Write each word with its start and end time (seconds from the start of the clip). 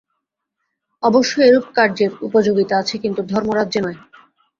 অবশ্য 1.03 1.33
এরূপ 1.41 1.65
কার্যের 1.75 2.11
উপযোগিতা 2.21 2.75
আছে, 2.77 2.95
কিন্তু 2.97 3.21
ধর্মরাজ্যে 3.23 3.79
নয়। 3.81 3.99